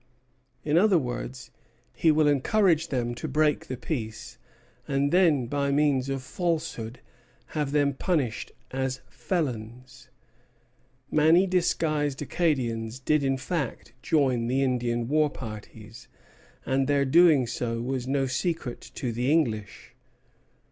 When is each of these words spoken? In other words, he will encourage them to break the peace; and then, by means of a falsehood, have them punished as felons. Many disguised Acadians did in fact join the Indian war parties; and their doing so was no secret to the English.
In 0.65 0.79
other 0.79 0.97
words, 0.97 1.51
he 1.95 2.09
will 2.11 2.27
encourage 2.27 2.87
them 2.87 3.13
to 3.13 3.27
break 3.27 3.67
the 3.67 3.77
peace; 3.77 4.39
and 4.87 5.11
then, 5.11 5.45
by 5.45 5.71
means 5.71 6.09
of 6.09 6.15
a 6.17 6.21
falsehood, 6.21 7.01
have 7.49 7.71
them 7.71 7.93
punished 7.93 8.51
as 8.71 9.01
felons. 9.11 10.09
Many 11.11 11.45
disguised 11.45 12.19
Acadians 12.19 12.97
did 12.99 13.23
in 13.23 13.37
fact 13.37 13.93
join 14.01 14.47
the 14.47 14.63
Indian 14.63 15.07
war 15.07 15.29
parties; 15.29 16.07
and 16.65 16.87
their 16.87 17.05
doing 17.05 17.45
so 17.45 17.79
was 17.79 18.07
no 18.07 18.25
secret 18.25 18.79
to 18.95 19.11
the 19.11 19.31
English. 19.31 19.93